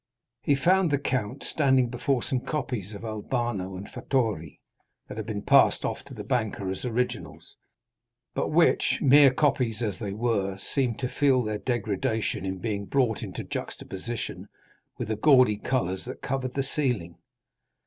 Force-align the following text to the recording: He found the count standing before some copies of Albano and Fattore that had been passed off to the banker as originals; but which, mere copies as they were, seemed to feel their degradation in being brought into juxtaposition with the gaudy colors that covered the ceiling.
He 0.41 0.55
found 0.55 0.89
the 0.89 0.97
count 0.97 1.43
standing 1.43 1.87
before 1.91 2.23
some 2.23 2.39
copies 2.39 2.95
of 2.95 3.05
Albano 3.05 3.75
and 3.77 3.87
Fattore 3.87 4.57
that 5.07 5.15
had 5.17 5.27
been 5.27 5.43
passed 5.43 5.85
off 5.85 6.03
to 6.05 6.15
the 6.15 6.23
banker 6.23 6.71
as 6.71 6.83
originals; 6.83 7.55
but 8.33 8.47
which, 8.49 8.97
mere 8.99 9.31
copies 9.31 9.79
as 9.83 9.99
they 9.99 10.13
were, 10.13 10.57
seemed 10.57 10.97
to 10.97 11.07
feel 11.07 11.43
their 11.43 11.59
degradation 11.59 12.45
in 12.47 12.57
being 12.57 12.85
brought 12.87 13.21
into 13.21 13.43
juxtaposition 13.43 14.47
with 14.97 15.09
the 15.09 15.15
gaudy 15.15 15.57
colors 15.57 16.05
that 16.05 16.23
covered 16.23 16.55
the 16.55 16.63
ceiling. 16.63 17.19